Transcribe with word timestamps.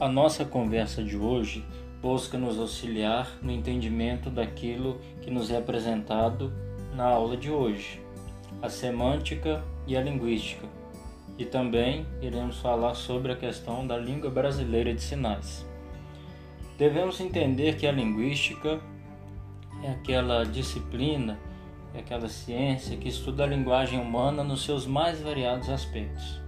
a 0.00 0.08
nossa 0.08 0.46
conversa 0.46 1.04
de 1.04 1.14
hoje 1.14 1.62
busca 2.00 2.38
nos 2.38 2.58
auxiliar 2.58 3.30
no 3.42 3.52
entendimento 3.52 4.30
daquilo 4.30 4.98
que 5.20 5.30
nos 5.30 5.50
é 5.50 5.58
apresentado 5.58 6.50
na 6.94 7.04
aula 7.04 7.36
de 7.36 7.50
hoje, 7.50 8.00
a 8.62 8.70
semântica 8.70 9.62
e 9.86 9.94
a 9.94 10.00
linguística. 10.00 10.66
E 11.36 11.44
também 11.44 12.06
iremos 12.22 12.56
falar 12.60 12.94
sobre 12.94 13.30
a 13.32 13.36
questão 13.36 13.86
da 13.86 13.98
língua 13.98 14.30
brasileira 14.30 14.94
de 14.94 15.02
sinais. 15.02 15.66
Devemos 16.78 17.20
entender 17.20 17.76
que 17.76 17.86
a 17.86 17.92
linguística 17.92 18.80
é 19.82 19.90
aquela 19.90 20.44
disciplina, 20.44 21.38
é 21.92 21.98
aquela 21.98 22.28
ciência 22.30 22.96
que 22.96 23.08
estuda 23.08 23.44
a 23.44 23.46
linguagem 23.46 24.00
humana 24.00 24.42
nos 24.42 24.64
seus 24.64 24.86
mais 24.86 25.20
variados 25.20 25.68
aspectos. 25.68 26.40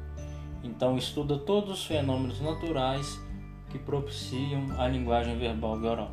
Então, 0.65 0.97
estuda 0.97 1.37
todos 1.37 1.81
os 1.81 1.85
fenômenos 1.85 2.41
naturais 2.41 3.21
que 3.73 3.79
propiciam 3.79 4.67
a 4.79 4.87
linguagem 4.87 5.37
verbal 5.39 5.81
e 5.81 5.87
oral. 5.87 6.13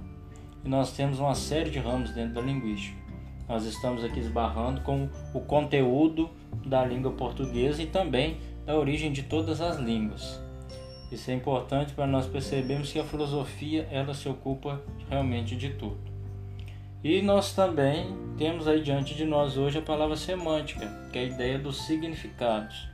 E 0.64 0.70
nós 0.70 0.94
temos 0.94 1.20
uma 1.20 1.36
série 1.36 1.70
de 1.70 1.78
ramos 1.78 2.12
dentro 2.12 2.36
da 2.36 2.42
linguística. 2.42 2.98
Nós 3.48 3.66
estamos 3.66 4.04
aqui 4.04 4.20
esbarrando 4.20 4.82
com 4.82 5.10
o 5.34 5.42
conteúdo 5.42 6.30
da 6.66 6.86
língua 6.86 7.12
portuguesa 7.12 7.84
e 7.84 7.88
também 7.88 8.38
da 8.66 8.78
origem 8.78 9.12
de 9.12 9.24
todas 9.24 9.60
as 9.60 9.78
línguas. 9.78 10.42
Isso 11.12 11.32
é 11.32 11.34
importante 11.34 11.94
para 11.94 12.06
nós 12.06 12.28
percebermos 12.28 12.92
que 12.92 13.00
a 13.00 13.04
filosofia 13.04 13.88
ela 13.92 14.14
se 14.14 14.30
ocupa 14.30 14.82
realmente 15.10 15.56
de 15.56 15.72
tudo. 15.72 15.98
E 17.04 17.22
nós 17.22 17.54
também 17.54 18.16
temos 18.38 18.68
aí 18.68 18.82
diante 18.82 19.16
de 19.16 19.26
nós 19.26 19.58
hoje 19.58 19.80
a 19.80 19.82
palavra 19.82 20.16
semântica, 20.16 20.88
que 21.12 21.18
é 21.18 21.22
a 21.22 21.26
ideia 21.26 21.58
dos 21.58 21.86
significados. 21.88 22.88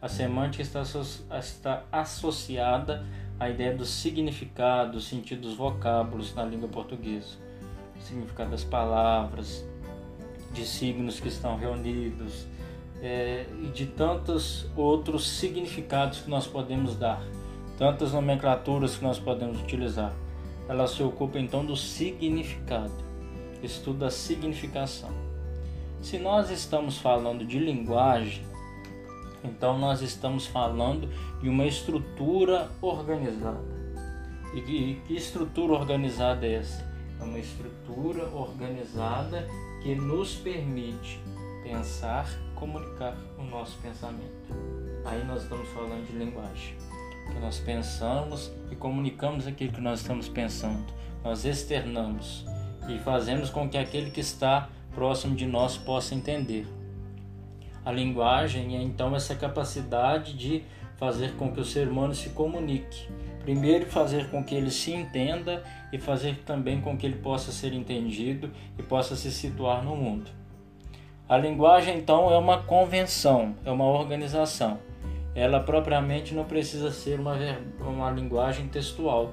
A 0.00 0.08
semântica 0.08 0.62
está, 0.62 1.82
associada 1.90 3.04
a 3.38 3.50
ideia 3.50 3.74
do 3.74 3.84
significado, 3.84 4.92
dos 4.92 5.06
sentidos 5.06 5.54
vocábulos 5.54 6.34
na 6.34 6.44
língua 6.44 6.68
portuguesa, 6.68 7.36
o 7.98 8.02
significado 8.02 8.50
das 8.50 8.64
palavras, 8.64 9.64
de 10.52 10.64
signos 10.64 11.20
que 11.20 11.28
estão 11.28 11.56
reunidos 11.58 12.46
é, 13.02 13.46
e 13.62 13.66
de 13.66 13.86
tantos 13.86 14.66
outros 14.74 15.28
significados 15.28 16.20
que 16.20 16.30
nós 16.30 16.46
podemos 16.46 16.96
dar, 16.96 17.22
tantas 17.76 18.12
nomenclaturas 18.12 18.96
que 18.96 19.04
nós 19.04 19.18
podemos 19.18 19.60
utilizar. 19.60 20.14
Ela 20.66 20.86
se 20.86 21.02
ocupa 21.02 21.38
então 21.38 21.64
do 21.64 21.76
significado, 21.76 23.04
estuda 23.62 24.06
a 24.06 24.10
significação. 24.10 25.10
Se 26.00 26.18
nós 26.18 26.50
estamos 26.50 26.98
falando 26.98 27.44
de 27.44 27.58
linguagem, 27.58 28.42
então 29.46 29.78
nós 29.78 30.02
estamos 30.02 30.46
falando 30.46 31.08
de 31.40 31.48
uma 31.48 31.64
estrutura 31.64 32.70
organizada. 32.80 33.76
E 34.54 34.60
que, 34.60 35.02
que 35.06 35.14
estrutura 35.14 35.74
organizada 35.74 36.46
é 36.46 36.54
essa? 36.54 36.84
É 37.20 37.24
uma 37.24 37.38
estrutura 37.38 38.24
organizada 38.28 39.46
que 39.82 39.94
nos 39.94 40.34
permite 40.34 41.20
pensar, 41.62 42.28
comunicar 42.54 43.16
o 43.38 43.42
nosso 43.42 43.78
pensamento. 43.78 44.54
Aí 45.04 45.24
nós 45.24 45.42
estamos 45.42 45.68
falando 45.68 46.06
de 46.06 46.16
linguagem. 46.16 46.76
Que 47.32 47.40
nós 47.40 47.58
pensamos 47.58 48.52
e 48.70 48.76
comunicamos 48.76 49.46
aquilo 49.46 49.72
que 49.72 49.80
nós 49.80 50.00
estamos 50.00 50.28
pensando. 50.28 50.84
Nós 51.24 51.44
externamos 51.44 52.44
e 52.88 52.98
fazemos 53.00 53.50
com 53.50 53.68
que 53.68 53.76
aquele 53.76 54.10
que 54.10 54.20
está 54.20 54.68
próximo 54.94 55.34
de 55.34 55.46
nós 55.46 55.76
possa 55.76 56.14
entender. 56.14 56.66
A 57.86 57.92
linguagem 57.92 58.76
é 58.76 58.82
então 58.82 59.14
essa 59.14 59.36
capacidade 59.36 60.32
de 60.32 60.64
fazer 60.96 61.36
com 61.36 61.52
que 61.52 61.60
o 61.60 61.64
ser 61.64 61.86
humano 61.86 62.16
se 62.16 62.30
comunique. 62.30 63.08
Primeiro, 63.38 63.86
fazer 63.86 64.28
com 64.28 64.42
que 64.42 64.56
ele 64.56 64.72
se 64.72 64.92
entenda 64.92 65.62
e 65.92 65.98
fazer 65.98 66.42
também 66.44 66.80
com 66.80 66.98
que 66.98 67.06
ele 67.06 67.14
possa 67.14 67.52
ser 67.52 67.72
entendido 67.72 68.50
e 68.76 68.82
possa 68.82 69.14
se 69.14 69.30
situar 69.30 69.84
no 69.84 69.94
mundo. 69.94 70.28
A 71.28 71.38
linguagem, 71.38 71.96
então, 71.96 72.28
é 72.28 72.36
uma 72.36 72.60
convenção, 72.64 73.54
é 73.64 73.70
uma 73.70 73.84
organização. 73.84 74.80
Ela 75.32 75.60
propriamente 75.60 76.34
não 76.34 76.44
precisa 76.44 76.90
ser 76.90 77.20
uma, 77.20 77.36
uma 77.78 78.10
linguagem 78.10 78.66
textual. 78.66 79.32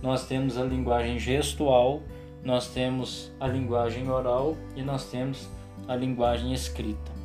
Nós 0.00 0.24
temos 0.24 0.56
a 0.56 0.62
linguagem 0.62 1.18
gestual, 1.18 2.00
nós 2.44 2.68
temos 2.68 3.32
a 3.40 3.48
linguagem 3.48 4.08
oral 4.08 4.56
e 4.76 4.82
nós 4.82 5.10
temos 5.10 5.48
a 5.88 5.96
linguagem 5.96 6.52
escrita. 6.52 7.17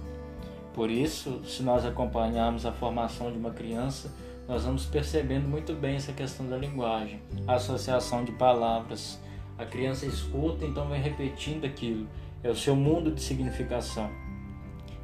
Por 0.73 0.89
isso, 0.89 1.41
se 1.45 1.61
nós 1.61 1.85
acompanharmos 1.85 2.65
a 2.65 2.71
formação 2.71 3.31
de 3.31 3.37
uma 3.37 3.51
criança, 3.51 4.11
nós 4.47 4.65
vamos 4.65 4.85
percebendo 4.85 5.47
muito 5.47 5.73
bem 5.73 5.95
essa 5.95 6.11
questão 6.11 6.47
da 6.47 6.57
linguagem, 6.57 7.21
a 7.47 7.55
associação 7.55 8.23
de 8.23 8.31
palavras. 8.31 9.19
A 9.57 9.65
criança 9.65 10.07
escuta, 10.07 10.65
então 10.65 10.87
vai 10.87 10.99
repetindo 10.99 11.65
aquilo. 11.65 12.07
É 12.43 12.49
o 12.49 12.55
seu 12.55 12.75
mundo 12.75 13.11
de 13.11 13.21
significação. 13.21 14.09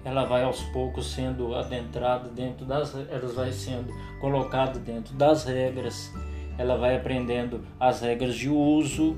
Ela 0.03 0.25
vai 0.25 0.43
aos 0.43 0.63
poucos 0.63 1.11
sendo 1.13 1.53
adentrada 1.53 2.29
dentro 2.29 2.65
das, 2.65 2.95
ela 2.95 3.31
vai 3.31 3.51
sendo 3.51 3.93
colocada 4.19 4.79
dentro 4.79 5.13
das 5.13 5.45
regras. 5.45 6.11
Ela 6.57 6.77
vai 6.77 6.95
aprendendo 6.95 7.63
as 7.79 8.01
regras 8.01 8.35
de 8.35 8.49
uso 8.49 9.15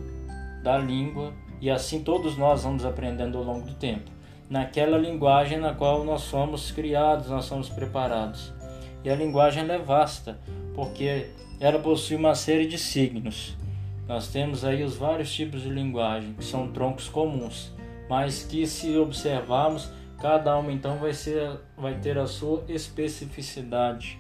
da 0.62 0.78
língua 0.78 1.34
e 1.62 1.70
assim 1.70 2.04
todos 2.04 2.38
nós 2.38 2.64
vamos 2.64 2.84
aprendendo 2.84 3.38
ao 3.38 3.44
longo 3.44 3.66
do 3.66 3.74
tempo 3.76 4.12
naquela 4.52 4.98
linguagem 4.98 5.58
na 5.58 5.74
qual 5.74 6.04
nós 6.04 6.24
somos 6.24 6.72
criados, 6.72 7.30
nós 7.30 7.46
somos 7.46 7.70
preparados. 7.70 8.52
E 9.02 9.10
a 9.10 9.16
linguagem 9.16 9.64
é 9.72 9.78
vasta, 9.78 10.38
porque 10.76 11.30
ela 11.58 11.80
possui 11.80 12.18
uma 12.18 12.36
série 12.36 12.68
de 12.68 12.78
signos. 12.78 13.56
Nós 14.10 14.28
temos 14.28 14.66
aí 14.66 14.84
os 14.84 14.98
vários 14.98 15.34
tipos 15.34 15.62
de 15.62 15.70
linguagem, 15.70 16.34
que 16.34 16.44
são 16.44 16.68
troncos 16.68 17.08
comuns, 17.08 17.72
mas 18.10 18.44
que 18.44 18.68
se 18.68 18.98
observarmos, 18.98 19.90
cada 20.20 20.58
uma 20.58 20.74
então 20.74 20.98
vai, 20.98 21.14
ser, 21.14 21.58
vai 21.78 21.98
ter 21.98 22.18
a 22.18 22.28
sua 22.28 22.62
especificidade. 22.68 24.20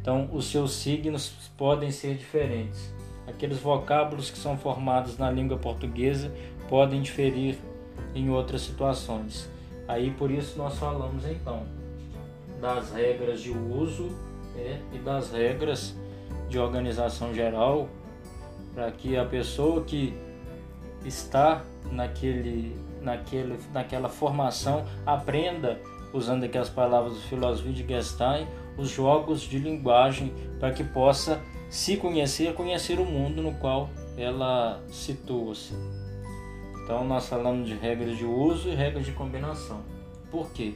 Então, 0.00 0.26
os 0.32 0.46
seus 0.46 0.72
signos 0.72 1.34
podem 1.54 1.90
ser 1.90 2.16
diferentes. 2.16 2.94
Aqueles 3.26 3.58
vocábulos 3.58 4.30
que 4.30 4.38
são 4.38 4.56
formados 4.56 5.18
na 5.18 5.30
língua 5.30 5.58
portuguesa 5.58 6.32
podem 6.66 7.02
diferir 7.02 7.58
em 8.14 8.30
outras 8.30 8.62
situações. 8.62 9.48
Aí 9.86 10.10
por 10.10 10.30
isso 10.30 10.56
nós 10.56 10.78
falamos 10.78 11.24
então 11.26 11.62
das 12.60 12.92
regras 12.92 13.42
de 13.42 13.50
uso 13.50 14.08
é, 14.56 14.78
e 14.92 14.98
das 14.98 15.30
regras 15.30 15.94
de 16.48 16.58
organização 16.58 17.34
geral 17.34 17.88
para 18.74 18.90
que 18.90 19.16
a 19.16 19.24
pessoa 19.24 19.84
que 19.84 20.14
está 21.04 21.62
naquele, 21.92 22.76
naquele, 23.02 23.58
naquela 23.72 24.08
formação 24.08 24.84
aprenda, 25.04 25.80
usando 26.12 26.44
aqui 26.44 26.56
as 26.56 26.68
palavras 26.68 27.14
do 27.14 27.20
filósofo 27.20 27.68
Wittgenstein, 27.68 28.46
os 28.76 28.88
jogos 28.88 29.42
de 29.42 29.58
linguagem 29.58 30.32
para 30.58 30.72
que 30.72 30.82
possa 30.82 31.40
se 31.68 31.96
conhecer, 31.96 32.54
conhecer 32.54 32.98
o 32.98 33.04
mundo 33.04 33.42
no 33.42 33.52
qual 33.54 33.90
ela 34.16 34.80
situa-se. 34.88 35.74
Então 36.84 37.02
nós 37.02 37.26
falamos 37.26 37.66
de 37.66 37.74
regras 37.74 38.18
de 38.18 38.26
uso 38.26 38.68
e 38.68 38.74
regras 38.74 39.06
de 39.06 39.12
combinação. 39.12 39.80
Por 40.30 40.52
quê? 40.52 40.74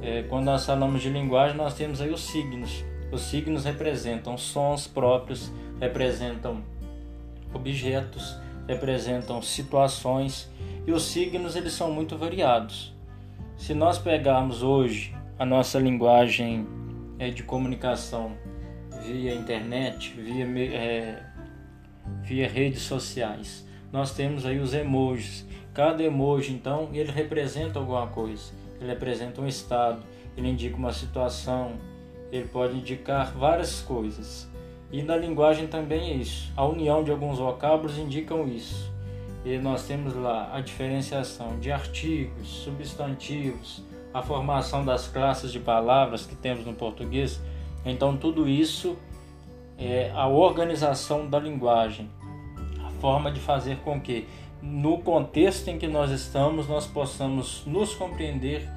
É, 0.00 0.22
quando 0.22 0.46
nós 0.46 0.64
falamos 0.64 1.02
de 1.02 1.10
linguagem, 1.10 1.54
nós 1.54 1.74
temos 1.74 2.00
aí 2.00 2.10
os 2.10 2.22
signos. 2.22 2.82
Os 3.12 3.20
signos 3.20 3.64
representam 3.64 4.38
sons 4.38 4.86
próprios, 4.86 5.52
representam 5.78 6.64
objetos, 7.52 8.38
representam 8.66 9.42
situações 9.42 10.50
e 10.86 10.92
os 10.92 11.02
signos 11.04 11.54
eles 11.54 11.74
são 11.74 11.92
muito 11.92 12.16
variados. 12.16 12.94
Se 13.58 13.74
nós 13.74 13.98
pegarmos 13.98 14.62
hoje 14.62 15.14
a 15.38 15.44
nossa 15.44 15.78
linguagem 15.78 16.66
é, 17.18 17.28
de 17.28 17.42
comunicação 17.42 18.32
via 19.04 19.34
internet, 19.34 20.14
via, 20.16 20.46
é, 20.74 21.22
via 22.22 22.48
redes 22.48 22.82
sociais, 22.82 23.66
nós 23.94 24.10
temos 24.10 24.44
aí 24.44 24.58
os 24.58 24.74
emojis. 24.74 25.46
Cada 25.72 26.02
emoji, 26.02 26.52
então, 26.52 26.88
ele 26.92 27.12
representa 27.12 27.78
alguma 27.78 28.08
coisa. 28.08 28.52
Ele 28.80 28.90
representa 28.90 29.40
um 29.40 29.46
estado, 29.46 30.02
ele 30.36 30.48
indica 30.48 30.76
uma 30.76 30.92
situação, 30.92 31.74
ele 32.32 32.48
pode 32.48 32.76
indicar 32.76 33.32
várias 33.38 33.82
coisas. 33.82 34.50
E 34.90 35.00
na 35.00 35.16
linguagem 35.16 35.68
também 35.68 36.10
é 36.10 36.14
isso. 36.14 36.52
A 36.56 36.66
união 36.66 37.04
de 37.04 37.12
alguns 37.12 37.38
vocábulos 37.38 37.96
indicam 37.96 38.48
isso. 38.48 38.92
E 39.44 39.58
nós 39.58 39.86
temos 39.86 40.12
lá 40.16 40.50
a 40.52 40.60
diferenciação 40.60 41.60
de 41.60 41.70
artigos, 41.70 42.48
substantivos, 42.48 43.84
a 44.12 44.20
formação 44.22 44.84
das 44.84 45.06
classes 45.06 45.52
de 45.52 45.60
palavras 45.60 46.26
que 46.26 46.34
temos 46.34 46.66
no 46.66 46.74
português. 46.74 47.40
Então 47.84 48.16
tudo 48.16 48.48
isso 48.48 48.98
é 49.78 50.10
a 50.16 50.26
organização 50.26 51.30
da 51.30 51.38
linguagem 51.38 52.10
forma 53.00 53.30
de 53.30 53.40
fazer 53.40 53.78
com 53.78 54.00
que, 54.00 54.26
no 54.62 54.98
contexto 54.98 55.68
em 55.68 55.78
que 55.78 55.86
nós 55.86 56.10
estamos, 56.10 56.68
nós 56.68 56.86
possamos 56.86 57.62
nos 57.66 57.94
compreender 57.94 58.68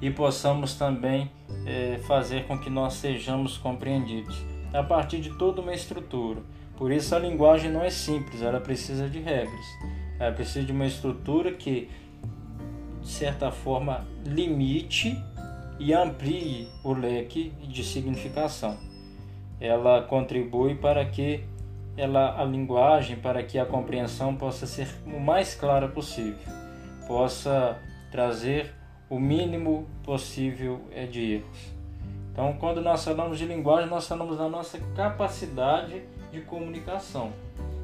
e 0.00 0.10
possamos 0.10 0.74
também 0.74 1.30
é, 1.66 1.98
fazer 2.06 2.46
com 2.46 2.58
que 2.58 2.68
nós 2.68 2.94
sejamos 2.94 3.56
compreendidos 3.56 4.36
a 4.72 4.82
partir 4.82 5.20
de 5.20 5.30
toda 5.38 5.60
uma 5.60 5.72
estrutura. 5.72 6.40
Por 6.76 6.90
isso 6.90 7.14
a 7.14 7.18
linguagem 7.18 7.70
não 7.70 7.82
é 7.82 7.90
simples, 7.90 8.42
ela 8.42 8.60
precisa 8.60 9.08
de 9.08 9.20
regras. 9.20 9.64
Ela 10.18 10.32
precisa 10.32 10.64
de 10.64 10.72
uma 10.72 10.86
estrutura 10.86 11.52
que, 11.52 11.88
de 13.00 13.08
certa 13.08 13.50
forma, 13.50 14.04
limite 14.26 15.16
e 15.78 15.92
amplie 15.92 16.68
o 16.82 16.92
leque 16.92 17.50
de 17.62 17.84
significação. 17.84 18.76
Ela 19.60 20.02
contribui 20.02 20.74
para 20.74 21.04
que 21.04 21.44
ela, 21.96 22.40
a 22.40 22.44
linguagem, 22.44 23.16
para 23.16 23.42
que 23.42 23.58
a 23.58 23.64
compreensão 23.64 24.34
possa 24.34 24.66
ser 24.66 24.88
o 25.06 25.20
mais 25.20 25.54
clara 25.54 25.88
possível, 25.88 26.38
possa 27.06 27.78
trazer 28.10 28.74
o 29.08 29.18
mínimo 29.18 29.86
possível 30.02 30.80
é, 30.92 31.06
de 31.06 31.34
erros. 31.34 31.74
Então, 32.32 32.52
quando 32.58 32.80
nós 32.80 33.04
falamos 33.04 33.38
de 33.38 33.44
linguagem, 33.44 33.88
nós 33.88 34.08
falamos 34.08 34.38
da 34.38 34.48
nossa 34.48 34.78
capacidade 34.96 36.02
de 36.32 36.40
comunicação. 36.40 37.32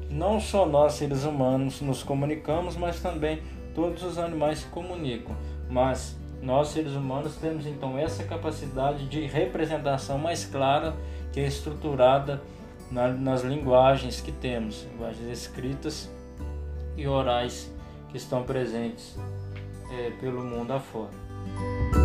Não 0.09 0.41
só 0.41 0.65
nós, 0.65 0.93
seres 0.93 1.23
humanos, 1.23 1.79
nos 1.79 2.03
comunicamos, 2.03 2.75
mas 2.75 3.01
também 3.01 3.41
todos 3.73 4.03
os 4.03 4.17
animais 4.17 4.59
se 4.59 4.65
comunicam. 4.65 5.33
Mas 5.69 6.17
nós, 6.41 6.67
seres 6.69 6.93
humanos, 6.93 7.37
temos 7.37 7.65
então 7.65 7.97
essa 7.97 8.25
capacidade 8.25 9.07
de 9.07 9.25
representação 9.25 10.17
mais 10.17 10.43
clara, 10.43 10.93
que 11.31 11.39
é 11.39 11.47
estruturada 11.47 12.41
na, 12.91 13.07
nas 13.07 13.43
linguagens 13.43 14.21
que 14.21 14.31
temos, 14.31 14.85
linguagens 14.91 15.29
escritas 15.29 16.09
e 16.97 17.07
orais 17.07 17.71
que 18.09 18.17
estão 18.17 18.43
presentes 18.43 19.15
é, 19.91 20.11
pelo 20.19 20.43
mundo 20.43 20.73
afora. 20.73 22.00